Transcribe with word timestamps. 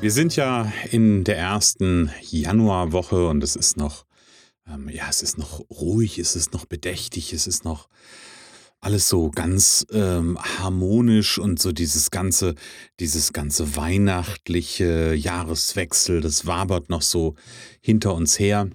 Wir 0.00 0.10
sind 0.10 0.34
ja 0.34 0.72
in 0.90 1.24
der 1.24 1.36
ersten 1.36 2.10
Januarwoche 2.22 3.28
und 3.28 3.44
es 3.44 3.54
ist 3.54 3.76
noch, 3.76 4.06
ähm, 4.66 4.88
ja, 4.88 5.04
es 5.10 5.20
ist 5.20 5.36
noch 5.36 5.60
ruhig, 5.68 6.18
es 6.18 6.36
ist 6.36 6.54
noch 6.54 6.64
bedächtig, 6.64 7.34
es 7.34 7.46
ist 7.46 7.66
noch 7.66 7.86
alles 8.80 9.10
so 9.10 9.30
ganz 9.30 9.86
ähm, 9.92 10.38
harmonisch 10.38 11.38
und 11.38 11.60
so 11.60 11.72
dieses 11.72 12.10
ganze, 12.10 12.54
dieses 12.98 13.34
ganze 13.34 13.76
weihnachtliche 13.76 15.12
Jahreswechsel, 15.12 16.22
das 16.22 16.46
wabert 16.46 16.88
noch 16.88 17.02
so 17.02 17.34
hinter 17.82 18.14
uns 18.14 18.38
her. 18.38 18.70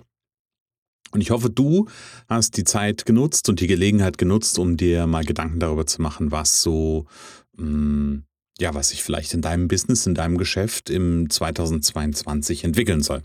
Und 1.10 1.22
ich 1.22 1.32
hoffe, 1.32 1.50
du 1.50 1.88
hast 2.28 2.56
die 2.56 2.66
Zeit 2.66 3.08
genutzt 3.08 3.50
und 3.50 3.62
die 3.62 3.68
Gelegenheit 3.68 4.20
genutzt, 4.20 4.60
um 4.60 4.78
dir 4.78 5.08
mal 5.08 5.26
Gedanken 5.26 5.60
darüber 5.60 5.88
zu 5.88 6.04
machen, 6.04 6.30
was 6.30 6.62
so, 6.62 7.08
mh, 7.58 7.66
mm, 7.66 8.26
ja, 8.60 8.74
was 8.74 8.90
sich 8.90 9.04
vielleicht 9.04 9.34
in 9.34 9.42
deinem 9.42 9.68
Business, 9.68 10.06
in 10.06 10.16
deinem 10.16 10.38
Geschäft 10.38 10.90
im 10.90 11.30
2022 11.30 12.64
entwickeln 12.64 13.02
soll. 13.02 13.22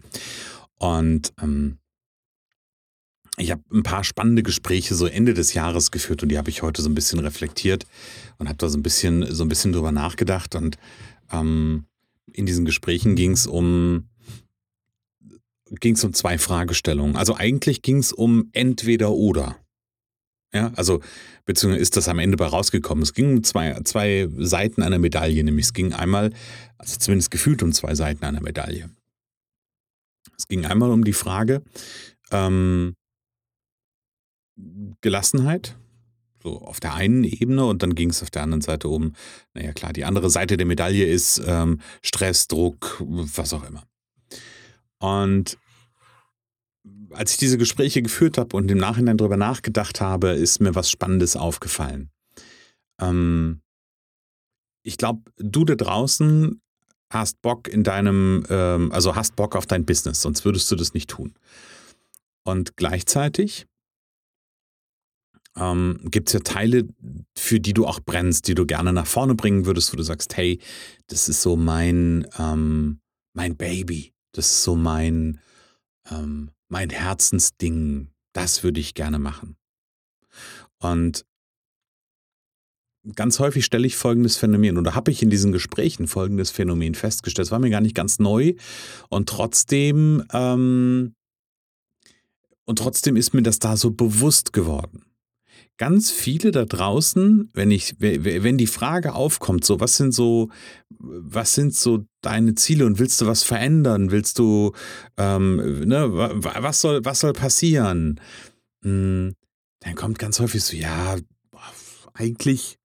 Und 0.78 1.32
ähm, 1.40 1.78
ich 3.36 3.50
habe 3.50 3.62
ein 3.72 3.82
paar 3.82 4.04
spannende 4.04 4.42
Gespräche 4.42 4.94
so 4.94 5.06
Ende 5.06 5.34
des 5.34 5.54
Jahres 5.54 5.90
geführt 5.90 6.22
und 6.22 6.30
die 6.30 6.38
habe 6.38 6.50
ich 6.50 6.62
heute 6.62 6.82
so 6.82 6.88
ein 6.88 6.94
bisschen 6.94 7.20
reflektiert 7.20 7.86
und 8.38 8.48
habe 8.48 8.58
da 8.58 8.68
so 8.68 8.76
ein 8.76 8.82
bisschen 8.82 9.32
so 9.32 9.44
ein 9.44 9.48
bisschen 9.48 9.72
drüber 9.72 9.92
nachgedacht 9.92 10.54
und 10.54 10.78
ähm, 11.32 11.84
in 12.32 12.46
diesen 12.46 12.64
Gesprächen 12.64 13.14
ging 13.14 13.32
es 13.32 13.46
um 13.46 14.08
ging 15.78 15.94
es 15.94 16.02
um 16.02 16.12
zwei 16.12 16.36
Fragestellungen. 16.36 17.16
Also 17.16 17.36
eigentlich 17.36 17.82
ging 17.82 17.98
es 17.98 18.12
um 18.12 18.50
entweder 18.52 19.12
oder. 19.12 19.56
Ja, 20.52 20.72
also 20.74 21.00
beziehungsweise 21.44 21.82
ist 21.82 21.96
das 21.96 22.08
am 22.08 22.18
Ende 22.18 22.36
bei 22.36 22.46
rausgekommen. 22.46 23.02
Es 23.02 23.14
ging 23.14 23.36
um 23.36 23.44
zwei, 23.44 23.80
zwei 23.84 24.28
Seiten 24.36 24.82
einer 24.82 24.98
Medaille, 24.98 25.44
nämlich 25.44 25.66
es 25.66 25.72
ging 25.72 25.92
einmal, 25.92 26.32
also 26.76 26.98
zumindest 26.98 27.30
gefühlt 27.30 27.62
um 27.62 27.72
zwei 27.72 27.94
Seiten 27.94 28.24
einer 28.24 28.40
Medaille. 28.40 28.90
Es 30.36 30.48
ging 30.48 30.66
einmal 30.66 30.90
um 30.90 31.04
die 31.04 31.12
Frage, 31.12 31.62
ähm, 32.32 32.94
Gelassenheit, 35.00 35.76
so 36.42 36.60
auf 36.62 36.80
der 36.80 36.94
einen 36.94 37.24
Ebene 37.24 37.64
und 37.64 37.82
dann 37.82 37.94
ging 37.94 38.10
es 38.10 38.22
auf 38.22 38.30
der 38.30 38.42
anderen 38.42 38.62
Seite 38.62 38.88
um, 38.88 39.14
naja 39.54 39.72
klar, 39.72 39.92
die 39.92 40.04
andere 40.04 40.30
Seite 40.30 40.56
der 40.56 40.66
Medaille 40.66 41.06
ist 41.06 41.40
ähm, 41.46 41.80
Stress, 42.02 42.48
Druck, 42.48 43.02
was 43.06 43.52
auch 43.52 43.64
immer. 43.64 43.84
Und 44.98 45.58
als 47.12 47.32
ich 47.32 47.36
diese 47.38 47.58
Gespräche 47.58 48.02
geführt 48.02 48.38
habe 48.38 48.56
und 48.56 48.70
im 48.70 48.78
Nachhinein 48.78 49.16
darüber 49.16 49.36
nachgedacht 49.36 50.00
habe, 50.00 50.30
ist 50.30 50.60
mir 50.60 50.74
was 50.74 50.90
Spannendes 50.90 51.36
aufgefallen. 51.36 52.10
Ähm, 53.00 53.60
ich 54.82 54.96
glaube, 54.96 55.22
du 55.36 55.64
da 55.64 55.74
draußen 55.74 56.60
hast 57.12 57.42
Bock 57.42 57.68
in 57.68 57.82
deinem, 57.82 58.44
ähm, 58.48 58.92
also 58.92 59.16
hast 59.16 59.36
Bock 59.36 59.56
auf 59.56 59.66
dein 59.66 59.84
Business, 59.84 60.22
sonst 60.22 60.44
würdest 60.44 60.70
du 60.70 60.76
das 60.76 60.94
nicht 60.94 61.10
tun. 61.10 61.34
Und 62.44 62.76
gleichzeitig 62.76 63.66
ähm, 65.56 65.98
gibt 66.04 66.28
es 66.28 66.34
ja 66.34 66.40
Teile, 66.40 66.88
für 67.36 67.60
die 67.60 67.74
du 67.74 67.86
auch 67.86 68.00
brennst, 68.00 68.48
die 68.48 68.54
du 68.54 68.64
gerne 68.66 68.92
nach 68.92 69.06
vorne 69.06 69.34
bringen 69.34 69.66
würdest, 69.66 69.92
wo 69.92 69.96
du 69.96 70.02
sagst, 70.02 70.36
hey, 70.36 70.60
das 71.08 71.28
ist 71.28 71.42
so 71.42 71.56
mein, 71.56 72.26
ähm, 72.38 73.00
mein 73.34 73.56
Baby, 73.56 74.12
das 74.32 74.46
ist 74.46 74.62
so 74.62 74.76
mein, 74.76 75.40
ähm, 76.10 76.50
mein 76.70 76.88
Herzensding, 76.88 78.08
das 78.32 78.62
würde 78.62 78.80
ich 78.80 78.94
gerne 78.94 79.18
machen. 79.18 79.56
Und 80.78 81.26
ganz 83.14 83.38
häufig 83.38 83.64
stelle 83.64 83.86
ich 83.86 83.96
folgendes 83.96 84.36
Phänomen 84.36 84.78
oder 84.78 84.94
habe 84.94 85.10
ich 85.10 85.22
in 85.22 85.30
diesen 85.30 85.52
Gesprächen 85.52 86.06
folgendes 86.06 86.50
Phänomen 86.50 86.94
festgestellt. 86.94 87.46
Es 87.46 87.52
war 87.52 87.58
mir 87.58 87.70
gar 87.70 87.80
nicht 87.80 87.94
ganz 87.94 88.18
neu 88.18 88.54
und 89.08 89.28
trotzdem 89.28 90.24
ähm, 90.32 91.14
und 92.64 92.78
trotzdem 92.78 93.16
ist 93.16 93.34
mir 93.34 93.42
das 93.42 93.58
da 93.58 93.76
so 93.76 93.90
bewusst 93.90 94.52
geworden 94.52 95.09
ganz 95.80 96.10
viele 96.10 96.50
da 96.50 96.66
draußen, 96.66 97.48
wenn 97.54 97.70
ich, 97.70 97.96
wenn 97.98 98.58
die 98.58 98.66
Frage 98.66 99.14
aufkommt, 99.14 99.64
so 99.64 99.80
was 99.80 99.96
sind 99.96 100.12
so, 100.12 100.50
was 100.98 101.54
sind 101.54 101.74
so 101.74 102.04
deine 102.20 102.54
Ziele 102.54 102.84
und 102.84 102.98
willst 102.98 103.18
du 103.22 103.26
was 103.26 103.44
verändern? 103.44 104.10
Willst 104.10 104.38
du, 104.38 104.72
ähm, 105.16 105.56
ne, 105.88 106.12
was 106.12 106.82
soll, 106.82 107.02
was 107.06 107.20
soll 107.20 107.32
passieren? 107.32 108.20
Hm, 108.82 109.34
dann 109.78 109.94
kommt 109.94 110.18
ganz 110.18 110.38
häufig 110.38 110.62
so, 110.62 110.76
ja, 110.76 111.16
eigentlich, 112.12 112.76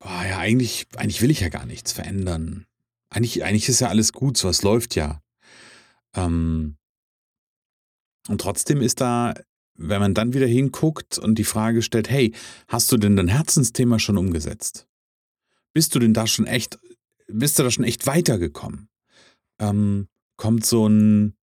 boah, 0.00 0.24
ja, 0.28 0.38
eigentlich, 0.38 0.88
eigentlich 0.96 1.22
will 1.22 1.30
ich 1.30 1.38
ja 1.38 1.50
gar 1.50 1.66
nichts 1.66 1.92
verändern. 1.92 2.66
Eigentlich, 3.10 3.44
eigentlich 3.44 3.68
ist 3.68 3.78
ja 3.78 3.90
alles 3.90 4.12
gut, 4.12 4.36
so 4.36 4.48
was 4.48 4.64
läuft 4.64 4.96
ja. 4.96 5.22
Ähm, 6.16 6.78
und 8.26 8.40
trotzdem 8.40 8.82
ist 8.82 9.00
da 9.00 9.34
wenn 9.80 10.00
man 10.00 10.14
dann 10.14 10.34
wieder 10.34 10.46
hinguckt 10.46 11.18
und 11.18 11.36
die 11.36 11.44
Frage 11.44 11.82
stellt, 11.82 12.10
hey, 12.10 12.32
hast 12.68 12.92
du 12.92 12.98
denn 12.98 13.16
dein 13.16 13.28
Herzensthema 13.28 13.98
schon 13.98 14.18
umgesetzt? 14.18 14.86
Bist 15.72 15.94
du 15.94 15.98
denn 15.98 16.12
da 16.12 16.26
schon 16.26 16.46
echt, 16.46 16.78
bist 17.28 17.58
du 17.58 17.62
da 17.62 17.70
schon 17.70 17.84
echt 17.84 18.06
weitergekommen? 18.06 18.88
Ähm, 19.58 20.08
kommt 20.36 20.66
so 20.66 20.86
ein, 20.86 21.34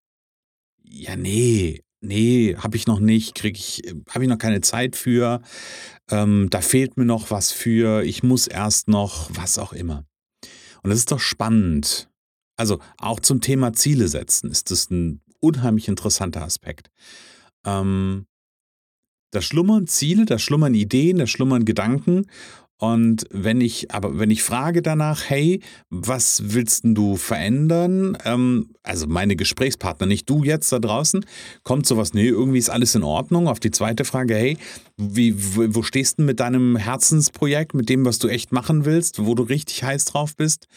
ja, 0.83 1.15
nee, 1.15 1.81
nee, 2.01 2.55
habe 2.57 2.77
ich 2.77 2.85
noch 2.85 2.99
nicht, 2.99 3.33
kriege 3.33 3.57
ich, 3.57 3.81
habe 4.09 4.25
ich 4.25 4.29
noch 4.29 4.37
keine 4.37 4.61
Zeit 4.61 4.95
für, 4.95 5.41
ähm, 6.11 6.47
da 6.51 6.61
fehlt 6.61 6.95
mir 6.95 7.05
noch 7.05 7.31
was 7.31 7.51
für, 7.51 8.03
ich 8.03 8.21
muss 8.21 8.45
erst 8.45 8.87
noch, 8.87 9.29
was 9.33 9.57
auch 9.57 9.73
immer. 9.73 10.05
Und 10.83 10.91
das 10.91 10.99
ist 10.99 11.11
doch 11.11 11.19
spannend. 11.19 12.09
Also 12.55 12.79
auch 12.97 13.19
zum 13.19 13.41
Thema 13.41 13.73
Ziele 13.73 14.07
setzen 14.07 14.51
ist 14.51 14.69
das 14.69 14.91
ein 14.91 15.21
unheimlich 15.39 15.87
interessanter 15.87 16.43
Aspekt. 16.43 16.91
Ähm, 17.65 18.26
da 19.31 19.41
schlummern 19.41 19.87
Ziele, 19.87 20.25
da 20.25 20.39
schlummern 20.39 20.73
Ideen, 20.73 21.17
da 21.17 21.27
schlummern 21.27 21.65
Gedanken. 21.65 22.25
Und 22.79 23.25
wenn 23.31 23.59
ich, 23.59 23.91
aber 23.91 24.19
wenn 24.19 24.29
ich 24.29 24.43
frage 24.43 24.83
danach, 24.83 25.23
hey, 25.27 25.61
was 25.89 26.53
willst 26.53 26.81
du 26.83 27.15
verändern? 27.15 28.15
Ähm, 28.23 28.69
also 28.83 29.07
meine 29.07 29.35
Gesprächspartner, 29.35 30.05
nicht 30.05 30.29
du 30.29 30.43
jetzt 30.43 30.71
da 30.71 30.77
draußen, 30.77 31.25
kommt 31.63 31.87
sowas, 31.87 32.13
nee, 32.13 32.27
irgendwie 32.27 32.59
ist 32.59 32.69
alles 32.69 32.93
in 32.93 33.01
Ordnung. 33.01 33.47
Auf 33.47 33.59
die 33.59 33.71
zweite 33.71 34.05
Frage, 34.05 34.35
hey, 34.35 34.57
wie, 34.95 35.33
wo 35.37 35.81
stehst 35.81 36.19
du 36.19 36.23
mit 36.23 36.39
deinem 36.39 36.75
Herzensprojekt, 36.75 37.73
mit 37.73 37.89
dem, 37.89 38.05
was 38.05 38.19
du 38.19 38.27
echt 38.27 38.51
machen 38.51 38.85
willst, 38.85 39.25
wo 39.25 39.33
du 39.33 39.41
richtig 39.41 39.83
heiß 39.83 40.05
drauf 40.05 40.35
bist? 40.35 40.67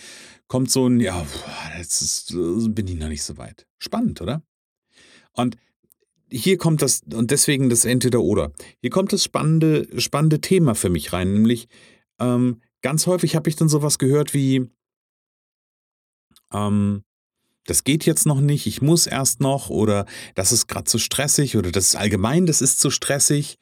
Kommt 0.49 0.71
so 0.71 0.87
ein, 0.87 1.01
ja, 1.01 1.27
jetzt 1.77 2.01
ist, 2.01 2.35
bin 2.75 2.89
ich 2.89 2.97
noch 2.97 3.09
nicht 3.09 3.23
so 3.23 3.37
weit. 3.37 3.67
Spannend, 3.79 4.23
oder? 4.23 4.43
Und 5.35 5.57
hier 6.31 6.59
kommt 6.59 6.83
das, 6.83 7.03
und 7.13 7.31
deswegen 7.31 7.69
das 7.69 7.85
Entweder-Oder. 7.85 8.53
Hier 8.81 8.91
kommt 8.91 9.13
das 9.13 9.25
spannende, 9.25 9.89
spannende 10.01 10.41
Thema 10.41 10.75
für 10.75 10.91
mich 10.91 11.13
rein, 11.13 11.33
nämlich 11.33 11.69
ähm, 12.21 12.61
ganz 12.83 13.07
häufig 13.07 13.37
habe 13.37 13.49
ich 13.49 13.57
dann 13.57 13.69
sowas 13.69 13.99
gehört 13.99 14.35
wie, 14.35 14.69
ähm, 16.53 17.03
das 17.67 17.85
geht 17.85 18.07
jetzt 18.07 18.27
noch 18.27 18.41
nicht, 18.41 18.67
ich 18.67 18.83
muss 18.83 19.07
erst 19.07 19.41
noch, 19.41 19.71
oder 19.71 20.07
das 20.35 20.53
ist 20.53 20.67
gerade 20.67 20.85
zu 20.85 20.99
stressig, 20.99 21.57
oder 21.57 21.71
das 21.71 21.87
ist 21.87 21.97
allgemein, 21.97 22.47
das 22.47 22.63
ist 22.63 22.81
zu 22.81 22.91
stressig. 22.91 23.59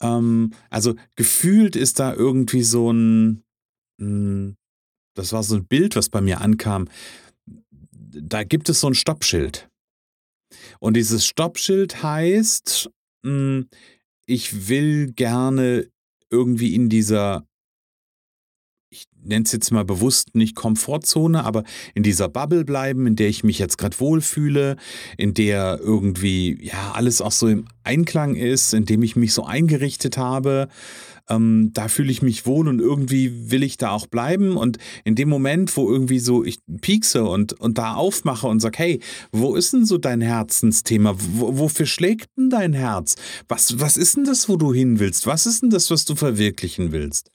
Ähm, 0.00 0.52
also 0.70 0.94
gefühlt 1.16 1.76
ist 1.76 1.98
da 1.98 2.12
irgendwie 2.14 2.62
so 2.62 2.92
ein, 2.92 3.44
hm, 4.00 4.56
das 5.14 5.32
war 5.32 5.42
so 5.42 5.56
ein 5.56 5.66
Bild, 5.66 5.96
was 5.96 6.08
bei 6.08 6.20
mir 6.20 6.40
ankam. 6.40 6.88
Da 7.46 8.44
gibt 8.44 8.68
es 8.68 8.80
so 8.80 8.88
ein 8.88 8.94
Stoppschild. 8.94 9.68
Und 10.80 10.96
dieses 10.96 11.26
Stoppschild 11.26 12.02
heißt, 12.02 12.90
hm, 13.24 13.68
ich 14.26 14.68
will 14.68 15.12
gerne 15.12 15.90
irgendwie 16.30 16.74
in 16.74 16.88
dieser, 16.88 17.46
nenne 19.26 19.44
es 19.44 19.52
jetzt 19.52 19.70
mal 19.70 19.84
bewusst 19.84 20.34
nicht 20.34 20.54
Komfortzone, 20.54 21.44
aber 21.44 21.64
in 21.94 22.02
dieser 22.02 22.28
Bubble 22.28 22.64
bleiben, 22.64 23.06
in 23.06 23.16
der 23.16 23.28
ich 23.28 23.44
mich 23.44 23.58
jetzt 23.58 23.78
gerade 23.78 23.98
wohlfühle, 24.00 24.76
in 25.16 25.34
der 25.34 25.78
irgendwie 25.82 26.58
ja 26.62 26.92
alles 26.94 27.20
auch 27.20 27.32
so 27.32 27.48
im 27.48 27.66
Einklang 27.84 28.34
ist, 28.34 28.74
in 28.74 28.84
dem 28.84 29.02
ich 29.02 29.16
mich 29.16 29.32
so 29.32 29.44
eingerichtet 29.44 30.16
habe. 30.16 30.68
Ähm, 31.28 31.70
da 31.72 31.88
fühle 31.88 32.12
ich 32.12 32.22
mich 32.22 32.46
wohl 32.46 32.68
und 32.68 32.80
irgendwie 32.80 33.50
will 33.50 33.62
ich 33.62 33.76
da 33.78 33.90
auch 33.90 34.06
bleiben. 34.06 34.56
Und 34.56 34.78
in 35.04 35.14
dem 35.14 35.28
Moment, 35.28 35.76
wo 35.76 35.90
irgendwie 35.90 36.18
so 36.18 36.44
ich 36.44 36.58
piekse 36.80 37.24
und, 37.24 37.52
und 37.54 37.78
da 37.78 37.94
aufmache 37.94 38.46
und 38.46 38.60
sage, 38.60 38.78
hey, 38.78 39.00
wo 39.32 39.56
ist 39.56 39.72
denn 39.72 39.86
so 39.86 39.98
dein 39.98 40.20
Herzensthema? 40.20 41.14
W 41.14 41.58
wofür 41.58 41.86
schlägt 41.86 42.28
denn 42.36 42.50
dein 42.50 42.72
Herz? 42.72 43.16
Was, 43.48 43.80
was 43.80 43.96
ist 43.96 44.16
denn 44.16 44.24
das, 44.24 44.48
wo 44.48 44.56
du 44.56 44.72
hin 44.72 44.98
willst? 45.00 45.26
Was 45.26 45.46
ist 45.46 45.62
denn 45.62 45.70
das, 45.70 45.90
was 45.90 46.04
du 46.04 46.14
verwirklichen 46.14 46.92
willst? 46.92 47.30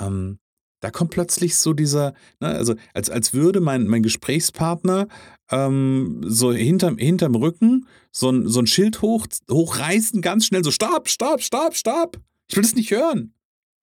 Ähm, 0.00 0.38
da 0.80 0.90
kommt 0.90 1.10
plötzlich 1.10 1.56
so 1.56 1.72
dieser, 1.72 2.14
ne, 2.40 2.48
also 2.48 2.74
als, 2.92 3.10
als 3.10 3.32
würde 3.32 3.60
mein, 3.60 3.86
mein 3.86 4.02
Gesprächspartner 4.02 5.08
ähm, 5.50 6.22
so 6.24 6.52
hinterm, 6.52 6.98
hinterm 6.98 7.34
Rücken 7.34 7.86
so 8.10 8.30
ein, 8.30 8.48
so 8.48 8.60
ein 8.60 8.66
Schild 8.66 9.02
hoch, 9.02 9.26
hochreißen, 9.50 10.20
ganz 10.20 10.46
schnell 10.46 10.64
so, 10.64 10.70
stopp, 10.70 11.08
stopp, 11.08 11.42
stopp, 11.42 11.74
stopp. 11.74 12.20
Ich 12.48 12.56
will 12.56 12.62
das 12.62 12.74
nicht 12.74 12.90
hören. 12.90 13.34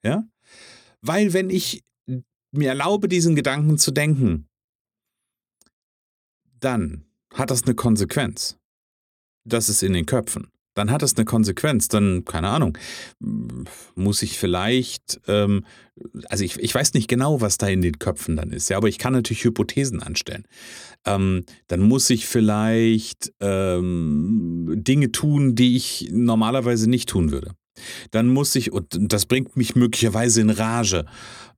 Ja? 0.04 0.28
Weil 1.01 1.34
wenn 1.34 1.50
ich 1.50 1.84
mir 2.51 2.69
erlaube, 2.69 3.07
diesen 3.07 3.36
Gedanken 3.36 3.78
zu 3.78 3.92
denken, 3.92 4.48
dann 6.60 7.06
hat 7.34 7.50
das 7.50 7.63
eine 7.63 7.75
Konsequenz. 7.75 8.57
Das 9.44 9.68
ist 9.68 9.84
in 9.84 9.94
den 9.94 10.06
Köpfen 10.06 10.52
dann 10.74 10.92
hat 10.92 11.02
das 11.02 11.16
eine 11.16 11.25
Konsequenz. 11.25 11.88
Dann, 11.88 12.25
keine 12.25 12.50
Ahnung, 12.50 12.78
muss 13.96 14.22
ich 14.22 14.38
vielleicht, 14.38 15.20
ähm, 15.28 15.66
also 16.30 16.44
ich, 16.44 16.58
ich 16.60 16.74
weiß 16.74 16.94
nicht 16.94 17.08
genau, 17.08 17.42
was 17.42 17.58
da 17.58 17.68
in 17.68 17.81
den 17.81 18.00
Köpfen 18.00 18.36
dann 18.36 18.52
ist, 18.52 18.70
ja, 18.70 18.78
aber 18.78 18.88
ich 18.88 18.98
kann 18.98 19.14
natürlich 19.14 19.44
Hypothesen 19.44 20.02
anstellen. 20.02 20.46
Ähm, 21.06 21.46
dann 21.68 21.81
muss 21.81 22.10
ich 22.10 22.25
vielleicht 22.25 23.34
ähm, 23.40 24.74
Dinge 24.75 25.12
tun, 25.12 25.56
die 25.56 25.75
ich 25.75 26.10
normalerweise 26.12 26.90
nicht 26.90 27.10
tun 27.10 27.31
würde. 27.31 27.52
Dann 28.12 28.28
muss 28.28 28.56
ich, 28.56 28.72
und 28.72 28.98
das 29.00 29.25
bringt 29.25 29.58
mich 29.58 29.75
möglicherweise 29.75 30.42
in 30.42 30.50
Rage. 30.50 31.06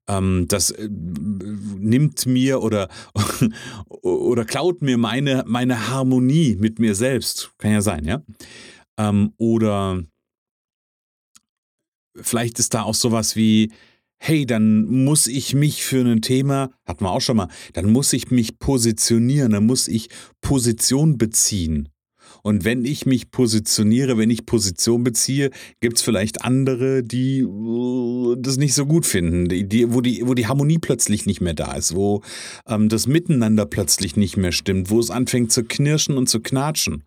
Ähm, 0.07 0.45
das 0.47 0.71
äh, 0.71 0.87
nimmt 0.89 2.25
mir 2.25 2.61
oder, 2.61 2.89
oder 4.01 4.45
klaut 4.45 4.81
mir 4.81 4.97
meine, 4.97 5.43
meine 5.47 5.89
Harmonie 5.89 6.57
mit 6.59 6.79
mir 6.79 6.95
selbst. 6.95 7.51
Kann 7.57 7.71
ja 7.71 7.81
sein, 7.81 8.05
ja. 8.05 8.21
Ähm, 8.97 9.33
oder 9.37 10.03
vielleicht 12.15 12.59
ist 12.59 12.73
da 12.73 12.83
auch 12.83 12.93
sowas 12.93 13.35
wie, 13.35 13.71
hey, 14.17 14.45
dann 14.45 14.85
muss 14.85 15.27
ich 15.27 15.53
mich 15.53 15.83
für 15.83 16.05
ein 16.05 16.21
Thema, 16.21 16.71
hatten 16.85 17.03
wir 17.03 17.11
auch 17.11 17.21
schon 17.21 17.37
mal, 17.37 17.49
dann 17.73 17.91
muss 17.91 18.13
ich 18.13 18.31
mich 18.31 18.59
positionieren, 18.59 19.51
dann 19.51 19.65
muss 19.65 19.87
ich 19.87 20.09
Position 20.41 21.17
beziehen. 21.17 21.89
Und 22.41 22.63
wenn 22.63 22.85
ich 22.85 23.07
mich 23.07 23.31
positioniere, 23.31 24.19
wenn 24.19 24.29
ich 24.29 24.45
Position 24.45 25.03
beziehe, 25.03 25.49
gibt 25.81 25.97
es 25.97 26.03
vielleicht 26.03 26.43
andere, 26.43 27.03
die 27.03 27.43
uh, 27.43 28.35
das 28.35 28.57
nicht 28.57 28.75
so 28.75 28.85
gut 28.85 29.07
finden, 29.07 29.49
die, 29.49 29.67
die, 29.67 29.91
wo, 29.91 30.01
die, 30.01 30.21
wo 30.25 30.35
die 30.35 30.45
Harmonie 30.45 30.77
plötzlich 30.77 31.25
nicht 31.25 31.41
mehr 31.41 31.55
da 31.55 31.73
ist, 31.73 31.95
wo 31.95 32.21
ähm, 32.67 32.87
das 32.87 33.07
Miteinander 33.07 33.65
plötzlich 33.65 34.15
nicht 34.15 34.37
mehr 34.37 34.51
stimmt, 34.51 34.91
wo 34.91 34.99
es 34.99 35.09
anfängt 35.09 35.51
zu 35.51 35.63
knirschen 35.63 36.17
und 36.17 36.29
zu 36.29 36.39
knatschen. 36.39 37.03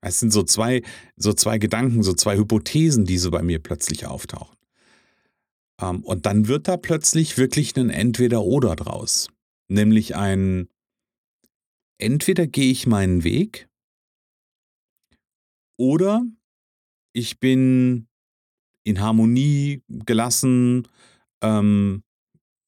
Es 0.00 0.20
sind 0.20 0.32
so 0.32 0.42
zwei, 0.42 0.82
so 1.16 1.32
zwei 1.32 1.58
Gedanken, 1.58 2.02
so 2.02 2.12
zwei 2.12 2.36
Hypothesen, 2.36 3.04
die 3.04 3.18
so 3.18 3.30
bei 3.30 3.42
mir 3.42 3.58
plötzlich 3.58 4.06
auftauchen. 4.06 4.56
Ähm, 5.80 6.04
und 6.04 6.26
dann 6.26 6.48
wird 6.48 6.68
da 6.68 6.76
plötzlich 6.76 7.36
wirklich 7.36 7.76
ein 7.76 7.90
Entweder-Oder 7.90 8.76
draus. 8.76 9.28
Nämlich 9.68 10.16
ein 10.16 10.68
Entweder 12.00 12.46
gehe 12.46 12.70
ich 12.70 12.86
meinen 12.86 13.24
Weg 13.24 13.68
oder 15.76 16.24
ich 17.12 17.40
bin 17.40 18.06
in 18.84 19.00
Harmonie, 19.00 19.82
gelassen, 19.88 20.86
ähm, 21.42 22.04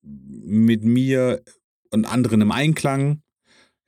mit 0.02 0.82
mir 0.82 1.42
und 1.90 2.06
anderen 2.06 2.40
im 2.40 2.50
Einklang 2.50 3.22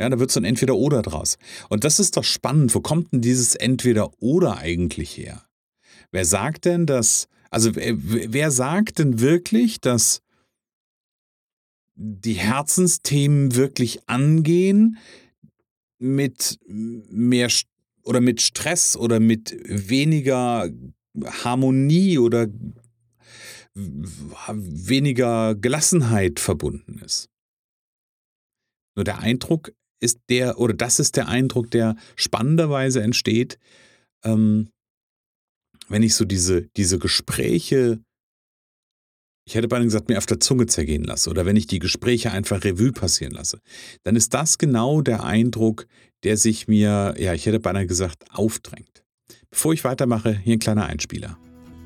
ja, 0.02 0.08
da 0.08 0.18
wird 0.18 0.32
so 0.32 0.40
ein 0.40 0.44
Entweder-Oder 0.44 1.00
draus. 1.02 1.38
Und 1.68 1.84
das 1.84 2.00
ist 2.00 2.16
doch 2.16 2.24
spannend. 2.24 2.74
Wo 2.74 2.80
kommt 2.80 3.12
denn 3.12 3.20
dieses 3.20 3.54
Entweder-Oder 3.54 4.58
eigentlich 4.58 5.16
her? 5.16 5.46
Wer 6.10 6.24
sagt 6.24 6.64
denn, 6.64 6.86
dass, 6.86 7.28
also 7.50 7.70
wer 7.74 8.50
sagt 8.50 8.98
denn 8.98 9.20
wirklich, 9.20 9.80
dass 9.80 10.22
die 11.94 12.34
Herzensthemen 12.34 13.54
wirklich 13.54 14.00
angehen 14.08 14.98
mit 16.00 16.58
mehr 16.66 17.48
oder 18.02 18.20
mit 18.20 18.42
Stress 18.42 18.96
oder 18.96 19.20
mit 19.20 19.56
weniger 19.64 20.68
Harmonie 21.44 22.18
oder 22.18 22.48
weniger 23.74 25.54
Gelassenheit 25.54 26.40
verbunden 26.40 27.00
ist. 27.04 27.28
Nur 28.96 29.04
der 29.04 29.20
Eindruck 29.20 29.72
ist 30.02 30.18
der, 30.28 30.58
oder 30.58 30.74
das 30.74 30.98
ist 30.98 31.16
der 31.16 31.28
Eindruck, 31.28 31.70
der 31.70 31.96
spannenderweise 32.16 33.02
entsteht, 33.02 33.58
ähm, 34.24 34.68
wenn 35.88 36.02
ich 36.02 36.14
so 36.14 36.24
diese, 36.24 36.68
diese 36.76 36.98
Gespräche, 36.98 38.00
ich 39.46 39.54
hätte 39.54 39.68
beinahe 39.68 39.86
gesagt, 39.86 40.08
mir 40.08 40.18
auf 40.18 40.26
der 40.26 40.40
Zunge 40.40 40.66
zergehen 40.66 41.04
lasse, 41.04 41.30
oder 41.30 41.46
wenn 41.46 41.56
ich 41.56 41.66
die 41.66 41.78
Gespräche 41.78 42.30
einfach 42.30 42.64
Revue 42.64 42.92
passieren 42.92 43.32
lasse, 43.32 43.58
dann 44.02 44.16
ist 44.16 44.34
das 44.34 44.58
genau 44.58 45.02
der 45.02 45.24
Eindruck, 45.24 45.86
der 46.24 46.36
sich 46.36 46.68
mir, 46.68 47.14
ja, 47.18 47.34
ich 47.34 47.46
hätte 47.46 47.60
beinahe 47.60 47.86
gesagt, 47.86 48.24
aufdrängt. 48.30 49.04
Bevor 49.50 49.72
ich 49.72 49.84
weitermache, 49.84 50.38
hier 50.38 50.54
ein 50.54 50.60
kleiner 50.60 50.86
Einspieler. 50.86 51.38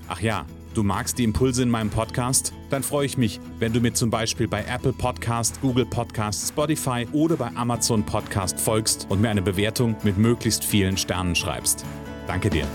Ach 0.09 0.21
ja, 0.21 0.47
du 0.73 0.85
magst 0.85 1.19
die 1.19 1.25
Impulse 1.25 1.65
in 1.65 1.69
meinem 1.69 1.91
Podcast? 1.91 2.53
Dann 2.71 2.85
freue 2.85 3.07
ich 3.07 3.19
mich, 3.19 3.41
wenn 3.59 3.73
du 3.73 3.81
mir 3.81 3.93
zum 3.93 4.09
Beispiel 4.09 4.47
bei 4.47 4.65
Apple 4.65 4.93
Podcast, 4.93 5.61
Google 5.61 5.85
Podcast, 5.85 6.49
Spotify 6.49 7.09
oder 7.13 7.37
bei 7.37 7.49
Amazon 7.57 8.07
Podcast 8.07 8.61
folgst 8.61 9.09
und 9.11 9.21
mir 9.21 9.31
eine 9.31 9.43
Bewertung 9.43 9.97
mit 10.05 10.17
möglichst 10.17 10.63
vielen 10.63 10.97
Sternen 10.97 11.35
schreibst. 11.35 11.85
Danke 12.29 12.51
dir. 12.51 12.69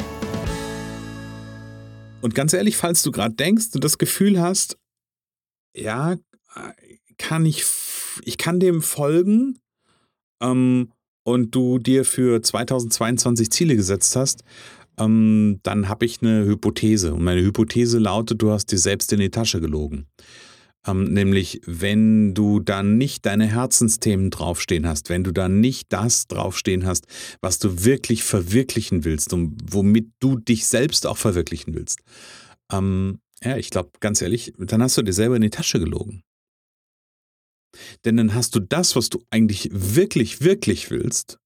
Und 2.19 2.35
ganz 2.35 2.51
ehrlich, 2.51 2.75
falls 2.75 3.01
du 3.01 3.11
gerade 3.11 3.33
denkst 3.33 3.67
und 3.75 3.83
das 3.85 3.97
Gefühl 3.97 4.41
hast, 4.41 4.77
ja, 5.73 6.17
kann 7.17 7.45
ich, 7.45 7.63
ich 8.25 8.37
kann 8.37 8.59
dem 8.59 8.81
folgen 8.81 9.57
ähm, 10.41 10.91
und 11.23 11.55
du 11.55 11.79
dir 11.79 12.03
für 12.03 12.41
2022 12.41 13.49
Ziele 13.51 13.77
gesetzt 13.77 14.17
hast, 14.17 14.43
ähm, 14.99 15.59
dann 15.63 15.89
habe 15.89 16.05
ich 16.05 16.21
eine 16.21 16.45
Hypothese. 16.45 17.13
Und 17.13 17.23
meine 17.23 17.41
Hypothese 17.41 17.99
lautet, 17.99 18.41
du 18.41 18.51
hast 18.51 18.71
dir 18.71 18.77
selbst 18.77 19.11
in 19.13 19.19
die 19.19 19.31
Tasche 19.31 19.61
gelogen. 19.61 20.07
Ähm, 20.87 21.13
nämlich, 21.13 21.61
wenn 21.65 22.33
du 22.33 22.59
dann 22.59 22.97
nicht 22.97 23.25
deine 23.25 23.45
Herzensthemen 23.45 24.31
draufstehen 24.31 24.87
hast, 24.87 25.09
wenn 25.09 25.23
du 25.23 25.31
dann 25.31 25.59
nicht 25.59 25.93
das 25.93 26.27
draufstehen 26.27 26.85
hast, 26.85 27.05
was 27.39 27.59
du 27.59 27.83
wirklich 27.83 28.23
verwirklichen 28.23 29.05
willst 29.05 29.31
und 29.31 29.57
womit 29.63 30.09
du 30.19 30.37
dich 30.37 30.65
selbst 30.65 31.05
auch 31.05 31.17
verwirklichen 31.17 31.75
willst. 31.75 31.99
Ähm, 32.71 33.19
ja, 33.43 33.57
ich 33.57 33.69
glaube, 33.69 33.91
ganz 33.99 34.21
ehrlich, 34.21 34.53
dann 34.57 34.81
hast 34.81 34.97
du 34.97 35.03
dir 35.03 35.13
selber 35.13 35.35
in 35.35 35.43
die 35.43 35.49
Tasche 35.51 35.79
gelogen. 35.79 36.23
Denn 38.03 38.17
dann 38.17 38.33
hast 38.33 38.55
du 38.55 38.59
das, 38.59 38.95
was 38.95 39.09
du 39.09 39.23
eigentlich 39.29 39.69
wirklich, 39.71 40.41
wirklich 40.41 40.89
willst, 40.89 41.37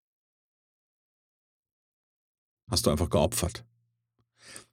hast 2.69 2.85
du 2.85 2.89
einfach 2.89 3.09
geopfert. 3.09 3.63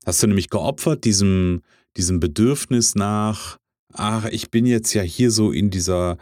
Hast 0.04 0.22
du 0.22 0.26
nämlich 0.26 0.50
geopfert 0.50 1.04
diesem, 1.04 1.62
diesem 1.96 2.20
Bedürfnis 2.20 2.94
nach, 2.94 3.58
ach, 3.92 4.26
ich 4.26 4.50
bin 4.50 4.66
jetzt 4.66 4.94
ja 4.94 5.02
hier 5.02 5.30
so 5.30 5.52
in 5.52 5.70
dieser, 5.70 6.18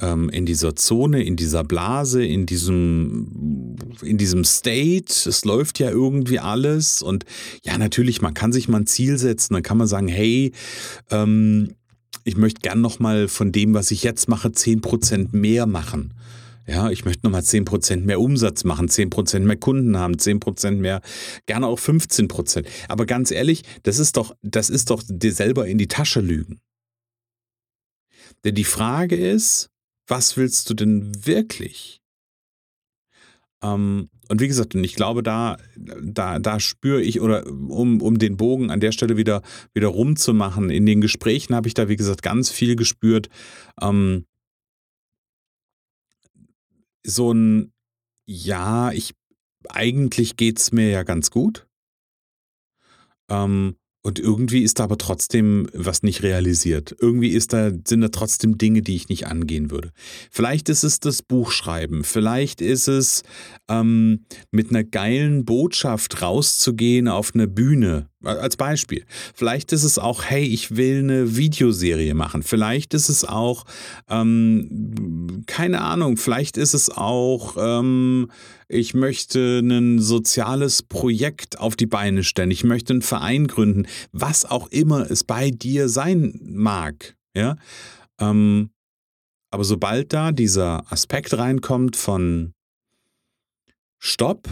ähm, 0.00 0.28
in 0.28 0.46
dieser 0.46 0.76
Zone, 0.76 1.22
in 1.22 1.36
dieser 1.36 1.64
Blase, 1.64 2.24
in 2.24 2.46
diesem, 2.46 3.76
in 4.02 4.18
diesem 4.18 4.44
State, 4.44 5.28
es 5.28 5.44
läuft 5.44 5.78
ja 5.78 5.90
irgendwie 5.90 6.38
alles 6.38 7.02
und 7.02 7.24
ja, 7.64 7.76
natürlich, 7.78 8.22
man 8.22 8.34
kann 8.34 8.52
sich 8.52 8.68
mal 8.68 8.80
ein 8.80 8.86
Ziel 8.86 9.18
setzen, 9.18 9.54
dann 9.54 9.62
kann 9.62 9.78
man 9.78 9.86
sagen, 9.86 10.08
hey, 10.08 10.52
ähm, 11.10 11.74
ich 12.24 12.36
möchte 12.36 12.60
gern 12.60 12.80
nochmal 12.80 13.28
von 13.28 13.52
dem, 13.52 13.74
was 13.74 13.90
ich 13.90 14.02
jetzt 14.02 14.28
mache, 14.28 14.48
10% 14.48 15.28
mehr 15.32 15.66
machen. 15.66 16.14
Ja, 16.66 16.90
ich 16.90 17.04
möchte 17.04 17.26
nochmal 17.26 17.42
10% 17.42 18.04
mehr 18.04 18.20
Umsatz 18.20 18.64
machen, 18.64 18.88
10% 18.88 19.40
mehr 19.40 19.56
Kunden 19.56 19.98
haben, 19.98 20.14
10% 20.14 20.72
mehr, 20.72 21.02
gerne 21.46 21.66
auch 21.66 21.78
15%. 21.78 22.66
Aber 22.88 23.04
ganz 23.04 23.30
ehrlich, 23.30 23.62
das 23.82 23.98
ist 23.98 24.16
doch, 24.16 24.34
das 24.42 24.70
ist 24.70 24.90
doch 24.90 25.02
dir 25.06 25.32
selber 25.32 25.66
in 25.66 25.76
die 25.76 25.88
Tasche 25.88 26.20
lügen. 26.20 26.60
Denn 28.44 28.54
die 28.54 28.64
Frage 28.64 29.16
ist, 29.16 29.70
was 30.06 30.36
willst 30.36 30.70
du 30.70 30.74
denn 30.74 31.26
wirklich? 31.26 32.00
Ähm, 33.62 34.08
und 34.28 34.40
wie 34.40 34.48
gesagt, 34.48 34.74
und 34.74 34.84
ich 34.84 34.94
glaube, 34.94 35.22
da, 35.22 35.58
da, 35.76 36.38
da 36.38 36.60
spüre 36.60 37.02
ich, 37.02 37.20
oder 37.20 37.46
um, 37.46 38.00
um 38.00 38.18
den 38.18 38.36
Bogen 38.36 38.70
an 38.70 38.80
der 38.80 38.92
Stelle 38.92 39.16
wieder, 39.16 39.42
wieder 39.74 39.88
rumzumachen, 39.88 40.70
in 40.70 40.86
den 40.86 41.00
Gesprächen 41.00 41.54
habe 41.54 41.68
ich 41.68 41.74
da, 41.74 41.88
wie 41.88 41.96
gesagt, 41.96 42.22
ganz 42.22 42.50
viel 42.50 42.76
gespürt. 42.76 43.28
Ähm, 43.80 44.24
so 47.06 47.32
ein, 47.32 47.72
ja, 48.26 48.92
ich, 48.92 49.14
eigentlich 49.68 50.36
geht 50.36 50.58
es 50.58 50.72
mir 50.72 50.90
ja 50.90 51.02
ganz 51.02 51.30
gut. 51.30 51.66
Ähm, 53.30 53.76
und 54.06 54.18
irgendwie 54.18 54.62
ist 54.62 54.80
da 54.80 54.84
aber 54.84 54.98
trotzdem 54.98 55.66
was 55.72 56.02
nicht 56.02 56.22
realisiert. 56.22 56.94
Irgendwie 57.00 57.30
ist 57.30 57.54
da, 57.54 57.70
sind 57.86 58.02
da 58.02 58.08
trotzdem 58.08 58.58
Dinge, 58.58 58.82
die 58.82 58.96
ich 58.96 59.08
nicht 59.08 59.26
angehen 59.26 59.70
würde. 59.70 59.92
Vielleicht 60.30 60.68
ist 60.68 60.84
es 60.84 61.00
das 61.00 61.22
Buchschreiben. 61.22 62.04
Vielleicht 62.04 62.60
ist 62.60 62.86
es 62.86 63.22
ähm, 63.66 64.26
mit 64.50 64.68
einer 64.68 64.84
geilen 64.84 65.46
Botschaft 65.46 66.20
rauszugehen 66.20 67.08
auf 67.08 67.34
eine 67.34 67.48
Bühne. 67.48 68.10
Als 68.24 68.56
Beispiel. 68.56 69.04
Vielleicht 69.34 69.72
ist 69.72 69.84
es 69.84 69.98
auch, 69.98 70.24
hey, 70.24 70.44
ich 70.44 70.76
will 70.76 71.00
eine 71.00 71.36
Videoserie 71.36 72.14
machen. 72.14 72.42
Vielleicht 72.42 72.94
ist 72.94 73.08
es 73.08 73.24
auch, 73.24 73.64
ähm, 74.08 75.44
keine 75.46 75.80
Ahnung, 75.80 76.16
vielleicht 76.16 76.56
ist 76.56 76.74
es 76.74 76.90
auch, 76.90 77.56
ähm, 77.58 78.30
ich 78.68 78.94
möchte 78.94 79.60
ein 79.60 79.98
soziales 80.00 80.82
Projekt 80.82 81.58
auf 81.58 81.76
die 81.76 81.86
Beine 81.86 82.24
stellen. 82.24 82.50
Ich 82.50 82.64
möchte 82.64 82.92
einen 82.92 83.02
Verein 83.02 83.46
gründen. 83.46 83.86
Was 84.12 84.44
auch 84.44 84.68
immer 84.68 85.10
es 85.10 85.24
bei 85.24 85.50
dir 85.50 85.88
sein 85.88 86.40
mag. 86.42 87.16
Ja. 87.36 87.56
Ähm, 88.18 88.70
aber 89.50 89.64
sobald 89.64 90.12
da 90.12 90.32
dieser 90.32 90.90
Aspekt 90.90 91.36
reinkommt 91.36 91.96
von 91.96 92.54
Stopp, 94.00 94.48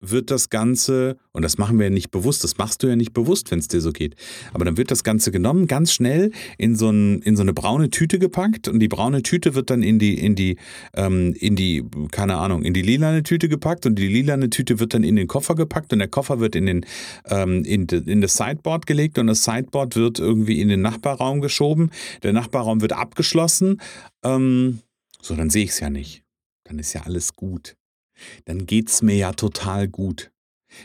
wird 0.00 0.30
das 0.30 0.50
Ganze, 0.50 1.16
und 1.32 1.42
das 1.42 1.58
machen 1.58 1.78
wir 1.78 1.86
ja 1.86 1.90
nicht 1.90 2.10
bewusst, 2.10 2.44
das 2.44 2.58
machst 2.58 2.82
du 2.82 2.86
ja 2.86 2.96
nicht 2.96 3.12
bewusst, 3.12 3.50
wenn 3.50 3.58
es 3.58 3.68
dir 3.68 3.80
so 3.80 3.92
geht, 3.92 4.14
aber 4.52 4.64
dann 4.64 4.76
wird 4.76 4.90
das 4.90 5.04
Ganze 5.04 5.32
genommen, 5.32 5.66
ganz 5.66 5.92
schnell 5.92 6.30
in 6.56 6.76
so, 6.76 6.90
ein, 6.90 7.20
in 7.22 7.36
so 7.36 7.42
eine 7.42 7.52
braune 7.52 7.90
Tüte 7.90 8.18
gepackt 8.18 8.68
und 8.68 8.78
die 8.80 8.88
braune 8.88 9.22
Tüte 9.22 9.54
wird 9.54 9.70
dann 9.70 9.82
in 9.82 9.98
die, 9.98 10.18
in 10.18 10.34
die, 10.34 10.56
ähm, 10.94 11.34
in 11.38 11.56
die, 11.56 11.84
keine 12.12 12.36
Ahnung, 12.36 12.62
in 12.62 12.74
die 12.74 12.82
lilane 12.82 13.22
Tüte 13.22 13.48
gepackt 13.48 13.86
und 13.86 13.96
die 13.98 14.08
lilane 14.08 14.50
Tüte 14.50 14.78
wird 14.78 14.94
dann 14.94 15.02
in 15.02 15.16
den 15.16 15.26
Koffer 15.26 15.54
gepackt 15.54 15.92
und 15.92 15.98
der 15.98 16.08
Koffer 16.08 16.40
wird 16.40 16.54
in, 16.54 16.66
den, 16.66 16.86
ähm, 17.26 17.64
in, 17.64 17.86
in 17.86 18.20
das 18.20 18.36
Sideboard 18.36 18.86
gelegt 18.86 19.18
und 19.18 19.26
das 19.26 19.44
Sideboard 19.44 19.96
wird 19.96 20.18
irgendwie 20.18 20.60
in 20.60 20.68
den 20.68 20.82
Nachbarraum 20.82 21.40
geschoben, 21.40 21.90
der 22.22 22.32
Nachbarraum 22.32 22.80
wird 22.80 22.92
abgeschlossen, 22.92 23.80
ähm, 24.22 24.80
so, 25.20 25.34
dann 25.34 25.50
sehe 25.50 25.64
ich 25.64 25.70
es 25.70 25.80
ja 25.80 25.90
nicht. 25.90 26.22
Dann 26.64 26.78
ist 26.78 26.92
ja 26.92 27.02
alles 27.02 27.34
gut 27.34 27.77
dann 28.44 28.66
geht's 28.66 29.02
mir 29.02 29.16
ja 29.16 29.32
total 29.32 29.88
gut. 29.88 30.30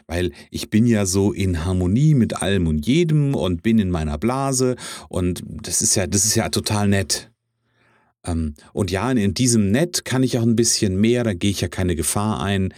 Weil 0.07 0.31
ich 0.49 0.69
bin 0.69 0.85
ja 0.85 1.05
so 1.05 1.33
in 1.33 1.65
Harmonie 1.65 2.13
mit 2.13 2.41
allem 2.41 2.67
und 2.67 2.87
jedem 2.87 3.35
und 3.35 3.63
bin 3.63 3.79
in 3.79 3.91
meiner 3.91 4.17
Blase 4.17 4.75
und 5.09 5.43
das 5.45 5.81
ist 5.81 5.95
ja, 5.95 6.07
das 6.07 6.25
ist 6.25 6.35
ja 6.35 6.49
total 6.49 6.87
nett. 6.87 7.31
Ähm, 8.25 8.55
und 8.71 8.91
ja, 8.91 9.11
in 9.11 9.33
diesem 9.33 9.71
Nett 9.71 10.05
kann 10.05 10.23
ich 10.23 10.37
auch 10.37 10.43
ein 10.43 10.55
bisschen 10.55 10.99
mehr, 10.99 11.23
da 11.23 11.33
gehe 11.33 11.51
ich 11.51 11.61
ja 11.61 11.67
keine 11.67 11.95
Gefahr 11.95 12.41
ein, 12.41 12.73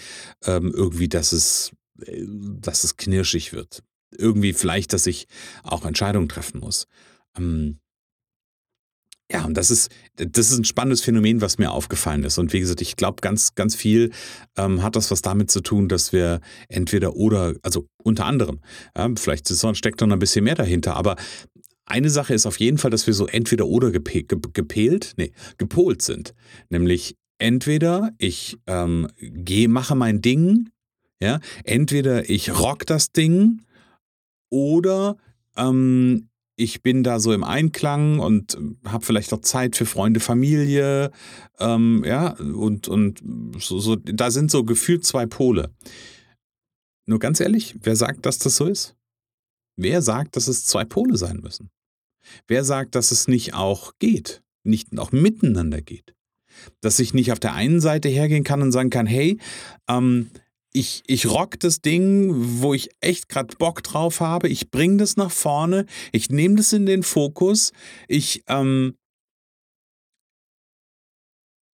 ähm, 0.46 0.72
irgendwie, 0.76 1.08
dass 1.08 1.32
es, 1.32 1.72
äh, 2.02 2.24
dass 2.60 2.84
es 2.84 2.98
knirschig 2.98 3.54
wird. 3.54 3.84
Irgendwie 4.18 4.54
vielleicht, 4.54 4.94
dass 4.94 5.08
ich 5.08 5.28
auch 5.64 5.86
Entscheidungen 5.86 6.30
treffen 6.30 6.60
muss. 6.60 6.88
Ähm, 7.38 7.80
ja, 9.32 9.44
und 9.44 9.56
das 9.56 9.72
ist, 9.72 9.90
das 10.18 10.52
ist 10.52 10.58
ein 10.58 10.66
spannendes 10.66 11.02
Phänomen, 11.02 11.42
was 11.42 11.58
mir 11.58 11.72
aufgefallen 11.72 12.24
ist. 12.24 12.38
Und 12.38 12.54
wie 12.54 12.60
gesagt, 12.60 12.82
ich 12.82 12.96
glaube, 12.96 13.22
ganz, 13.22 13.56
ganz 13.56 13.74
viel 13.74 14.12
ähm, 14.56 14.84
hat 14.84 14.96
das 14.96 15.10
was 15.10 15.22
damit 15.22 15.50
zu 15.50 15.62
tun, 15.62 15.90
dass 15.90 16.14
wir 16.14 16.42
entweder 16.70 17.16
oder, 17.16 17.56
also 17.64 17.88
unter 18.04 18.26
anderem, 18.26 18.60
ja, 18.96 19.10
vielleicht 19.16 19.48
steckt 19.50 20.02
noch 20.02 20.12
ein 20.12 20.20
bisschen 20.20 20.44
mehr 20.44 20.56
dahinter, 20.56 20.96
aber 20.96 21.16
eine 21.86 22.10
Sache 22.10 22.34
ist 22.34 22.46
auf 22.46 22.60
jeden 22.60 22.78
Fall, 22.78 22.92
dass 22.92 23.08
wir 23.08 23.14
so 23.14 23.28
entweder 23.28 23.68
oder 23.68 23.92
gepält, 23.92 25.14
nee, 25.18 25.32
gepolt 25.58 26.02
sind. 26.02 26.34
Nämlich 26.70 27.16
entweder 27.38 28.12
ich 28.18 28.58
ähm, 28.68 29.08
gehe, 29.18 29.68
mache 29.68 29.96
mein 29.96 30.22
Ding, 30.22 30.70
ja, 31.22 31.40
entweder 31.64 32.30
ich 32.30 32.60
rock 32.60 32.86
das 32.86 33.12
Ding 33.12 33.62
oder 34.50 35.18
ähm, 35.58 36.30
ich 36.56 36.82
bin 36.82 37.04
da 37.04 37.20
so 37.20 37.34
im 37.34 37.44
Einklang 37.44 38.20
und 38.20 38.58
habe 38.86 39.06
vielleicht 39.06 39.34
auch 39.34 39.42
Zeit 39.42 39.76
für 39.76 39.86
Freunde, 39.86 40.20
Familie, 40.20 41.12
ähm, 41.60 42.04
ja, 42.06 42.30
und, 42.40 42.88
und 42.88 43.22
so, 43.60 43.80
so, 43.80 43.96
da 43.96 44.32
sind 44.32 44.52
so 44.52 44.64
gefühlt 44.64 45.06
zwei 45.06 45.26
Pole. 45.26 45.74
Nur 47.06 47.20
ganz 47.20 47.40
ehrlich, 47.40 47.76
wer 47.82 47.96
sagt, 47.96 48.26
dass 48.26 48.40
das 48.40 48.56
so 48.56 48.66
ist? 48.66 48.96
Wer 49.78 50.02
sagt, 50.02 50.36
dass 50.36 50.48
es 50.48 50.66
zwei 50.66 50.86
Pole 50.86 51.18
sein 51.18 51.40
müssen? 51.42 51.70
Wer 52.48 52.64
sagt, 52.64 52.96
dass 52.96 53.12
es 53.12 53.28
nicht 53.28 53.54
auch 53.54 53.94
geht, 54.00 54.42
nicht 54.64 54.98
auch 54.98 55.12
miteinander 55.12 55.82
geht? 55.82 56.16
Dass 56.80 57.00
ich 57.00 57.14
nicht 57.14 57.32
auf 57.32 57.40
der 57.40 57.54
einen 57.54 57.82
Seite 57.82 58.08
hergehen 58.08 58.46
kann 58.46 58.62
und 58.62 58.72
sagen 58.72 58.90
kann, 58.90 59.06
hey, 59.06 59.40
ähm, 59.90 60.32
ich, 60.76 61.04
ich 61.08 61.28
rock 61.28 61.58
das 61.62 61.80
Ding, 61.80 62.32
wo 62.60 62.74
ich 62.74 62.90
echt 63.00 63.30
gerade 63.30 63.56
Bock 63.56 63.82
drauf 63.82 64.20
habe. 64.20 64.50
Ich 64.50 64.72
bringe 64.72 64.98
das 64.98 65.16
nach 65.16 65.32
vorne. 65.32 65.86
Ich 66.12 66.30
nehme 66.30 66.56
das 66.56 66.74
in 66.74 66.86
den 66.86 67.02
Fokus. 67.02 67.72
Ich, 68.10 68.44
ähm, 68.48 68.98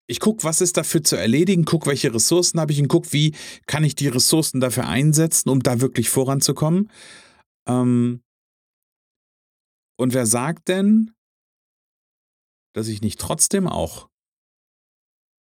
ich 0.07 0.19
gucke, 0.19 0.43
was 0.43 0.61
ist 0.61 0.77
dafür 0.77 1.03
zu 1.03 1.15
erledigen, 1.15 1.65
gucke, 1.65 1.87
welche 1.87 2.13
Ressourcen 2.13 2.59
habe 2.59 2.73
ich 2.73 2.79
und 2.79 2.89
gucke, 2.89 3.11
wie 3.11 3.33
kann 3.65 3.83
ich 3.83 3.95
die 3.95 4.07
Ressourcen 4.07 4.59
dafür 4.59 4.87
einsetzen, 4.87 5.49
um 5.49 5.61
da 5.63 5.81
wirklich 5.81 6.11
voranzukommen. 6.11 6.91
Ähm, 7.67 8.21
und 9.97 10.13
wer 10.13 10.27
sagt 10.27 10.67
denn, 10.67 11.11
dass 12.75 12.87
ich 12.87 13.01
nicht 13.01 13.19
trotzdem 13.19 13.67
auch 13.67 14.09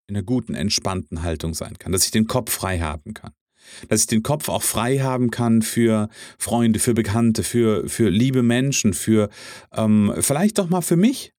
in 0.09 0.17
einer 0.17 0.25
guten, 0.25 0.55
entspannten 0.55 1.23
Haltung 1.23 1.53
sein 1.53 1.79
kann, 1.79 1.93
dass 1.93 2.07
ich 2.07 2.11
den 2.11 2.27
Kopf 2.27 2.51
frei 2.51 2.81
haben 2.81 3.13
kann? 3.13 3.35
Dass 3.89 4.03
ich 4.03 4.07
den 4.07 4.23
Kopf 4.23 4.49
auch 4.49 4.63
frei 4.63 4.99
haben 4.99 5.31
kann 5.31 5.63
für 5.63 6.09
Freunde, 6.39 6.79
für 6.79 6.95
Bekannte, 6.95 7.43
für, 7.43 7.89
für 7.89 8.09
liebe 8.09 8.43
Menschen, 8.43 8.95
für 8.95 9.31
ähm, 9.73 10.15
vielleicht 10.21 10.59
doch 10.59 10.69
mal 10.69 10.83
für 10.83 10.97
mich. 10.97 11.33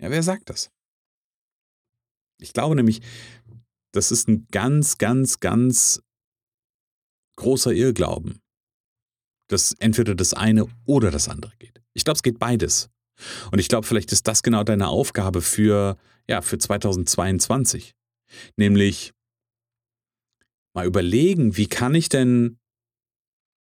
Ja, 0.00 0.10
wer 0.10 0.22
sagt 0.22 0.50
das? 0.50 0.70
Ich 2.40 2.52
glaube 2.52 2.74
nämlich, 2.74 3.00
das 3.92 4.10
ist 4.10 4.28
ein 4.28 4.46
ganz, 4.50 4.98
ganz, 4.98 5.38
ganz 5.40 6.02
großer 7.36 7.72
Irrglauben, 7.72 8.40
dass 9.48 9.74
entweder 9.78 10.14
das 10.14 10.34
eine 10.34 10.66
oder 10.84 11.10
das 11.10 11.28
andere 11.28 11.52
geht. 11.58 11.82
Ich 11.94 12.04
glaube, 12.04 12.16
es 12.16 12.22
geht 12.22 12.38
beides. 12.38 12.90
Und 13.50 13.58
ich 13.58 13.68
glaube, 13.68 13.86
vielleicht 13.86 14.12
ist 14.12 14.26
das 14.26 14.42
genau 14.42 14.64
deine 14.64 14.88
Aufgabe 14.88 15.42
für, 15.42 15.96
ja, 16.28 16.40
für 16.42 16.58
2022. 16.58 17.94
Nämlich 18.56 19.12
mal 20.74 20.86
überlegen, 20.86 21.56
wie 21.56 21.66
kann 21.66 21.94
ich 21.94 22.08
denn, 22.08 22.58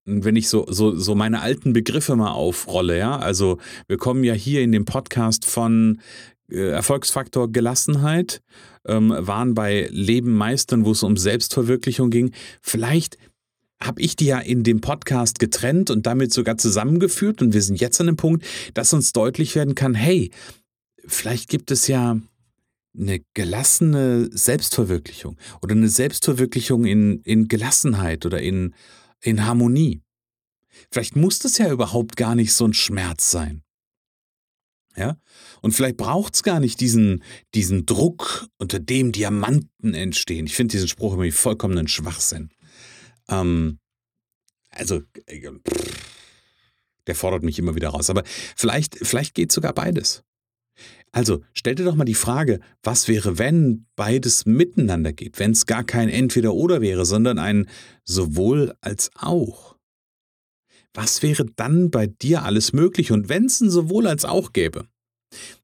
wenn 0.05 0.37
ich 0.37 0.49
so, 0.49 0.67
so, 0.69 0.97
so 0.97 1.15
meine 1.15 1.41
alten 1.41 1.73
Begriffe 1.73 2.17
mal 2.17 2.33
aufrolle, 2.33 2.99
ja, 2.99 3.19
also 3.19 3.59
wir 3.89 3.97
kommen 3.97 4.25
ja 4.25 4.35
hier 4.35 4.63
in 4.63 4.73
dem 4.73 4.85
Podcast 4.85 5.45
von 5.45 6.01
äh, 6.51 6.69
Erfolgsfaktor 6.71 7.51
Gelassenheit, 7.51 8.43
ähm, 8.87 9.13
waren 9.17 9.55
bei 9.55 9.89
Leben 9.91 10.33
meistern, 10.33 10.85
wo 10.85 10.93
es 10.93 11.03
um 11.03 11.17
Selbstverwirklichung 11.17 12.11
ging. 12.11 12.33
Vielleicht 12.61 13.19
habe 13.83 14.01
ich 14.01 14.17
die 14.17 14.27
ja 14.27 14.39
in 14.39 14.63
dem 14.63 14.81
Podcast 14.81 15.39
getrennt 15.39 15.91
und 15.91 16.07
damit 16.07 16.33
sogar 16.33 16.57
zusammengeführt 16.57 17.43
und 17.43 17.53
wir 17.53 17.63
sind 17.63 17.81
jetzt 17.81 18.01
an 18.01 18.07
dem 18.07 18.17
Punkt, 18.17 18.45
dass 18.75 18.93
uns 18.93 19.13
deutlich 19.13 19.55
werden 19.55 19.75
kann, 19.75 19.95
hey, 19.95 20.31
vielleicht 21.07 21.49
gibt 21.49 21.71
es 21.71 21.87
ja 21.87 22.19
eine 22.99 23.21
gelassene 23.35 24.29
Selbstverwirklichung 24.33 25.37
oder 25.63 25.75
eine 25.75 25.89
Selbstverwirklichung 25.89 26.85
in, 26.85 27.21
in 27.23 27.49
Gelassenheit 27.49 28.27
oder 28.27 28.41
in, 28.41 28.75
in 29.21 29.45
Harmonie. 29.45 30.03
Vielleicht 30.91 31.17
muss 31.17 31.39
das 31.39 31.59
ja 31.59 31.71
überhaupt 31.71 32.17
gar 32.17 32.35
nicht 32.35 32.53
so 32.53 32.67
ein 32.67 32.75
Schmerz 32.75 33.31
sein. 33.31 33.63
Ja? 34.97 35.17
Und 35.61 35.73
vielleicht 35.73 35.97
braucht 35.97 36.35
es 36.35 36.43
gar 36.43 36.61
nicht 36.61 36.81
diesen, 36.81 37.23
diesen 37.55 37.87
Druck, 37.87 38.49
unter 38.59 38.79
dem 38.79 39.13
Diamanten 39.13 39.95
entstehen. 39.95 40.47
Ich 40.47 40.55
finde 40.55 40.73
diesen 40.73 40.89
Spruch 40.89 41.15
immer 41.15 41.31
vollkommenen 41.31 41.89
Schwachsinn. 41.89 42.51
Ähm, 43.29 43.79
also, 44.71 45.03
äh, 45.27 45.51
der 47.07 47.15
fordert 47.15 47.43
mich 47.43 47.59
immer 47.59 47.75
wieder 47.75 47.91
raus. 47.91 48.11
Aber 48.11 48.23
vielleicht, 48.27 48.97
vielleicht 49.03 49.35
geht 49.35 49.53
sogar 49.53 49.73
beides. 49.73 50.23
Also 51.13 51.43
stell 51.53 51.75
dir 51.75 51.85
doch 51.85 51.95
mal 51.95 52.05
die 52.05 52.15
Frage, 52.15 52.61
was 52.83 53.09
wäre, 53.09 53.39
wenn 53.39 53.87
beides 53.97 54.47
miteinander 54.47 55.13
geht, 55.13 55.39
wenn 55.39 55.53
es 55.53 55.67
gar 55.67 55.85
kein 55.85 56.09
Entweder 56.09 56.55
oder 56.55 56.81
wäre, 56.81 57.05
sondern 57.05 57.39
ein 57.39 57.69
sowohl 58.05 58.75
als 58.81 59.11
auch. 59.17 59.77
Was 60.93 61.23
wäre 61.23 61.47
dann 61.57 61.91
bei 61.91 62.07
dir 62.07 62.43
alles 62.43 62.73
möglich 62.73 63.13
und 63.13 63.29
wenn 63.29 63.47
es 63.47 63.61
ein 63.61 63.71
sowohl 63.71 64.07
als 64.07 64.25
auch 64.25 64.53
gäbe? 64.53 64.89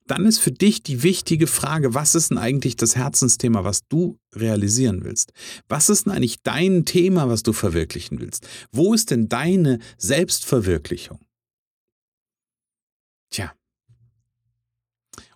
dann 0.06 0.26
ist 0.26 0.40
für 0.40 0.52
dich 0.52 0.82
die 0.82 1.02
wichtige 1.02 1.46
Frage, 1.46 1.94
was 1.94 2.14
ist 2.14 2.30
denn 2.30 2.38
eigentlich 2.38 2.76
das 2.76 2.96
Herzensthema, 2.96 3.64
was 3.64 3.86
du 3.88 4.18
realisieren 4.34 5.04
willst? 5.04 5.32
Was 5.68 5.88
ist 5.88 6.04
denn 6.04 6.12
eigentlich 6.12 6.42
dein 6.42 6.84
Thema, 6.84 7.28
was 7.28 7.42
du 7.42 7.52
verwirklichen 7.52 8.20
willst? 8.20 8.46
Wo 8.72 8.94
ist 8.94 9.10
denn 9.10 9.28
deine 9.28 9.78
Selbstverwirklichung? 9.96 11.20
Tja, 13.30 13.54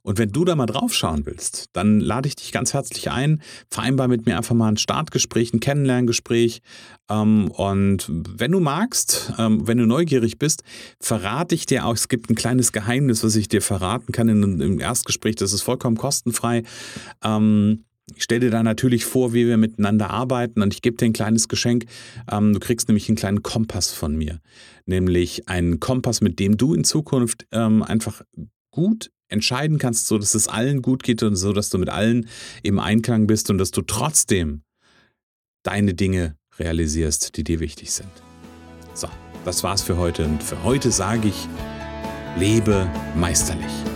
und 0.07 0.19
wenn 0.19 0.31
du 0.31 0.45
da 0.45 0.55
mal 0.55 0.67
drauf 0.67 0.95
schauen 0.95 1.27
willst, 1.27 1.67
dann 1.73 1.99
lade 1.99 2.29
ich 2.29 2.37
dich 2.37 2.53
ganz 2.53 2.73
herzlich 2.73 3.11
ein, 3.11 3.43
vereinbar 3.73 4.07
mit 4.07 4.25
mir 4.25 4.37
einfach 4.37 4.55
mal 4.55 4.69
ein 4.69 4.77
Startgespräch, 4.77 5.53
ein 5.53 5.59
Kennenlerngespräch. 5.59 6.63
Ähm, 7.11 7.51
und 7.51 8.09
wenn 8.09 8.53
du 8.53 8.61
magst, 8.61 9.33
ähm, 9.37 9.67
wenn 9.67 9.79
du 9.79 9.85
neugierig 9.85 10.39
bist, 10.39 10.63
verrate 11.01 11.57
ich 11.57 11.67
dir 11.67 11.85
auch, 11.85 11.95
es 11.95 12.07
gibt 12.07 12.31
ein 12.31 12.37
kleines 12.37 12.71
Geheimnis, 12.71 13.25
was 13.25 13.35
ich 13.35 13.49
dir 13.49 13.61
verraten 13.61 14.13
kann 14.13 14.29
im 14.29 14.79
Erstgespräch, 14.79 15.35
das 15.35 15.53
ist 15.53 15.63
vollkommen 15.63 15.97
kostenfrei. 15.97 16.63
Ähm, 17.25 17.83
ich 18.15 18.23
stelle 18.23 18.43
dir 18.43 18.51
da 18.51 18.63
natürlich 18.63 19.07
vor, 19.07 19.33
wie 19.33 19.49
wir 19.49 19.57
miteinander 19.57 20.11
arbeiten 20.11 20.63
und 20.63 20.73
ich 20.73 20.83
gebe 20.83 20.97
dir 20.97 21.07
ein 21.07 21.15
kleines 21.15 21.49
Geschenk. 21.49 21.87
Du 22.31 22.61
kriegst 22.61 22.87
nämlich 22.87 23.09
einen 23.09 23.17
kleinen 23.17 23.43
Kompass 23.43 23.91
von 23.91 24.15
mir. 24.15 24.39
Nämlich 24.85 25.49
einen 25.49 25.81
Kompass, 25.81 26.21
mit 26.21 26.39
dem 26.39 26.57
du 26.57 26.73
in 26.73 26.85
Zukunft 26.85 27.53
einfach 27.53 28.23
gut 28.71 29.11
entscheiden 29.29 29.79
kannst, 29.79 30.07
so 30.07 30.19
dass 30.19 30.35
es 30.35 30.49
allen 30.49 30.83
gut 30.83 31.03
geht 31.03 31.23
und 31.23 31.37
so, 31.37 31.53
dass 31.53 31.71
du 31.71 31.79
mit 31.79 31.89
allen 31.89 32.29
im 32.63 32.79
Einklang 32.79 33.27
bist 33.27 33.51
und 33.51 33.59
dass 33.59 33.71
du 33.71 33.83
trotzdem 33.83 34.63
deine 35.63 35.95
Dinge 35.95 36.37
realisierst, 36.59 37.37
die 37.37 37.45
dir 37.45 37.61
wichtig 37.61 37.93
sind. 37.93 38.11
So, 38.95 39.09
das 39.45 39.63
war's 39.63 39.83
für 39.83 39.97
heute 39.97 40.25
und 40.25 40.43
für 40.43 40.63
heute 40.63 40.91
sage 40.91 41.29
ich, 41.29 41.49
lebe 42.39 42.91
meisterlich. 43.17 43.96